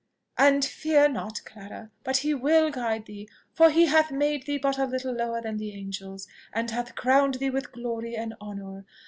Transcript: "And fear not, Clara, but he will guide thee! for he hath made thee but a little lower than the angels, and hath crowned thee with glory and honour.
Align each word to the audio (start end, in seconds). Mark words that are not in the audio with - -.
"And 0.39 0.65
fear 0.65 1.07
not, 1.07 1.41
Clara, 1.45 1.91
but 2.03 2.17
he 2.25 2.33
will 2.33 2.71
guide 2.71 3.05
thee! 3.05 3.29
for 3.53 3.69
he 3.69 3.85
hath 3.85 4.09
made 4.11 4.47
thee 4.47 4.57
but 4.57 4.79
a 4.79 4.87
little 4.87 5.13
lower 5.13 5.43
than 5.43 5.57
the 5.57 5.75
angels, 5.75 6.27
and 6.51 6.71
hath 6.71 6.95
crowned 6.95 7.35
thee 7.35 7.51
with 7.51 7.71
glory 7.71 8.15
and 8.15 8.33
honour. 8.41 8.87